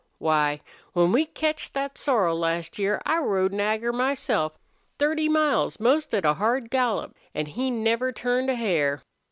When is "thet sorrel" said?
1.73-2.39